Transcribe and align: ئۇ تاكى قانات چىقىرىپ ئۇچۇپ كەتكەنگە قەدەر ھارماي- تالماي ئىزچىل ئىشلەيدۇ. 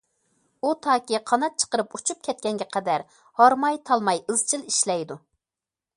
ئۇ 0.61 0.69
تاكى 0.85 1.19
قانات 1.31 1.59
چىقىرىپ 1.63 1.93
ئۇچۇپ 1.99 2.23
كەتكەنگە 2.29 2.69
قەدەر 2.77 3.05
ھارماي- 3.43 3.81
تالماي 3.91 4.25
ئىزچىل 4.25 4.69
ئىشلەيدۇ. 4.73 5.21